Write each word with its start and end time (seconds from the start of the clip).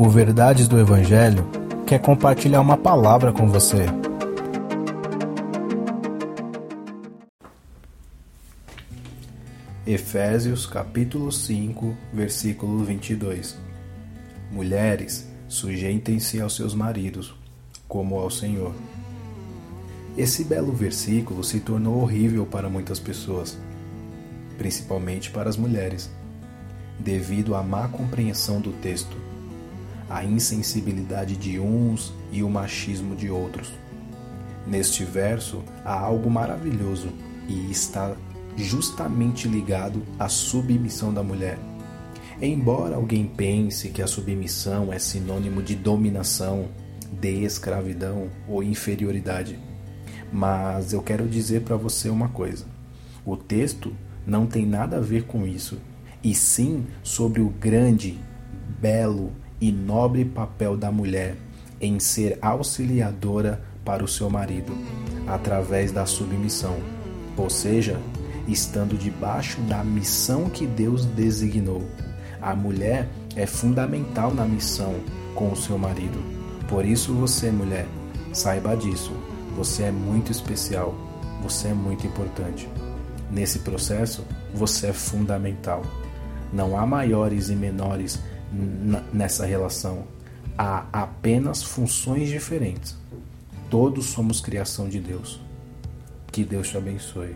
O 0.00 0.08
Verdades 0.08 0.68
do 0.68 0.78
Evangelho 0.78 1.44
quer 1.84 1.98
compartilhar 1.98 2.60
uma 2.60 2.76
palavra 2.76 3.32
com 3.32 3.48
você. 3.48 3.84
Efésios 9.84 10.66
capítulo 10.66 11.32
5, 11.32 11.96
versículo 12.12 12.84
22. 12.84 13.58
Mulheres, 14.52 15.28
sujeitem-se 15.48 16.40
aos 16.40 16.54
seus 16.54 16.74
maridos, 16.74 17.34
como 17.88 18.20
ao 18.20 18.30
Senhor. 18.30 18.72
Esse 20.16 20.44
belo 20.44 20.72
versículo 20.72 21.42
se 21.42 21.58
tornou 21.58 22.02
horrível 22.02 22.46
para 22.46 22.68
muitas 22.68 23.00
pessoas, 23.00 23.58
principalmente 24.56 25.32
para 25.32 25.50
as 25.50 25.56
mulheres, 25.56 26.08
devido 27.00 27.56
à 27.56 27.64
má 27.64 27.88
compreensão 27.88 28.60
do 28.60 28.70
texto 28.74 29.27
a 30.08 30.24
insensibilidade 30.24 31.36
de 31.36 31.58
uns 31.58 32.12
e 32.32 32.42
o 32.42 32.48
machismo 32.48 33.14
de 33.14 33.30
outros. 33.30 33.72
Neste 34.66 35.04
verso 35.04 35.62
há 35.84 35.98
algo 35.98 36.30
maravilhoso 36.30 37.08
e 37.48 37.70
está 37.70 38.14
justamente 38.56 39.48
ligado 39.48 40.02
à 40.18 40.28
submissão 40.28 41.12
da 41.12 41.22
mulher. 41.22 41.58
Embora 42.40 42.96
alguém 42.96 43.26
pense 43.26 43.88
que 43.88 44.02
a 44.02 44.06
submissão 44.06 44.92
é 44.92 44.98
sinônimo 44.98 45.62
de 45.62 45.74
dominação, 45.74 46.68
de 47.10 47.42
escravidão 47.44 48.28
ou 48.46 48.62
inferioridade, 48.62 49.58
mas 50.32 50.92
eu 50.92 51.02
quero 51.02 51.26
dizer 51.26 51.62
para 51.62 51.76
você 51.76 52.08
uma 52.08 52.28
coisa: 52.28 52.66
o 53.24 53.36
texto 53.36 53.92
não 54.26 54.46
tem 54.46 54.66
nada 54.66 54.98
a 54.98 55.00
ver 55.00 55.24
com 55.24 55.46
isso, 55.46 55.78
e 56.22 56.34
sim 56.34 56.86
sobre 57.02 57.40
o 57.40 57.48
grande, 57.48 58.18
belo 58.80 59.32
e 59.60 59.72
nobre 59.72 60.24
papel 60.24 60.76
da 60.76 60.90
mulher 60.90 61.36
em 61.80 61.98
ser 61.98 62.38
auxiliadora 62.40 63.62
para 63.84 64.04
o 64.04 64.08
seu 64.08 64.28
marido, 64.28 64.76
através 65.26 65.92
da 65.92 66.04
submissão, 66.04 66.76
ou 67.36 67.48
seja, 67.48 67.98
estando 68.46 68.96
debaixo 68.96 69.60
da 69.62 69.84
missão 69.84 70.48
que 70.48 70.66
Deus 70.66 71.04
designou. 71.04 71.82
A 72.40 72.54
mulher 72.54 73.08
é 73.36 73.46
fundamental 73.46 74.34
na 74.34 74.44
missão 74.44 74.94
com 75.34 75.52
o 75.52 75.56
seu 75.56 75.78
marido. 75.78 76.18
Por 76.68 76.84
isso, 76.84 77.14
você, 77.14 77.50
mulher, 77.50 77.86
saiba 78.32 78.76
disso. 78.76 79.12
Você 79.56 79.84
é 79.84 79.90
muito 79.90 80.30
especial. 80.30 80.94
Você 81.42 81.68
é 81.68 81.74
muito 81.74 82.06
importante. 82.06 82.68
Nesse 83.30 83.60
processo, 83.60 84.24
você 84.54 84.88
é 84.88 84.92
fundamental. 84.92 85.82
Não 86.52 86.78
há 86.78 86.86
maiores 86.86 87.48
e 87.48 87.54
menores 87.54 88.20
nessa 89.12 89.44
relação. 89.44 90.04
Há 90.56 90.86
apenas 90.92 91.62
funções 91.62 92.28
diferentes. 92.28 92.96
Todos 93.70 94.06
somos 94.06 94.40
criação 94.40 94.88
de 94.88 95.00
Deus. 95.00 95.40
Que 96.32 96.44
Deus 96.44 96.68
te 96.68 96.76
abençoe. 96.76 97.34